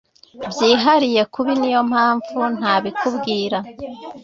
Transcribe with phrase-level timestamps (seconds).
[0.51, 3.57] byihariye kubi niy mpamvu ntabikubwira